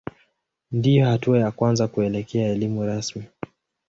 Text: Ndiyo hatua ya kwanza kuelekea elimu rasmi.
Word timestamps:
Ndiyo 0.71 1.05
hatua 1.05 1.39
ya 1.39 1.51
kwanza 1.51 1.87
kuelekea 1.87 2.47
elimu 2.47 2.85
rasmi. 2.85 3.23